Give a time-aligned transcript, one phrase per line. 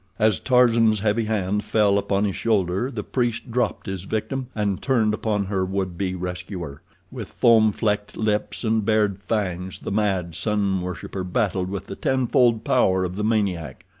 [0.17, 5.13] As Tarzan's heavy hand fell upon his shoulder the priest dropped his victim, and turned
[5.13, 6.81] upon her would be rescuer.
[7.11, 12.63] With foam flecked lips and bared fangs the mad sun worshiper battled with the tenfold
[12.63, 13.85] power of the maniac.